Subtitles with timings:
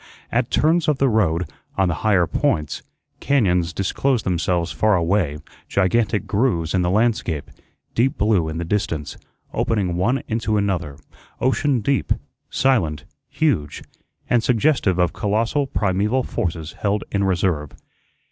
[0.31, 1.47] At turns of the road,
[1.77, 2.81] on the higher points,
[3.21, 7.51] cañóns disclosed themselves far away, gigantic grooves in the landscape,
[7.93, 9.15] deep blue in the distance,
[9.53, 10.97] opening one into another,
[11.39, 12.13] ocean deep,
[12.49, 13.83] silent, huge,
[14.27, 17.73] and suggestive of colossal primeval forces held in reserve.